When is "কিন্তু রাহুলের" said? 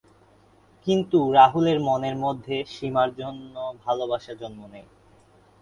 0.87-1.79